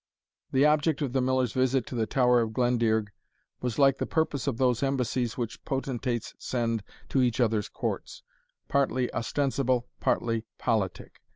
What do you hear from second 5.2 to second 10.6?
which potentates send to each other's courts, partly ostensible, partly